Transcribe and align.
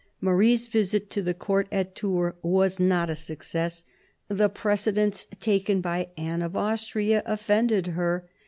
Marie's 0.19 0.67
visit 0.67 1.11
to 1.11 1.21
the 1.21 1.35
Court 1.35 1.67
at 1.71 1.93
Tours 1.93 2.33
was 2.41 2.79
not 2.79 3.07
a 3.07 3.15
success. 3.15 3.83
The 4.29 4.49
precedence 4.49 5.27
taken 5.39 5.79
by 5.79 6.09
Anne 6.17 6.41
of 6.41 6.57
Austria 6.57 7.21
offended 7.23 7.85
her. 7.85 8.27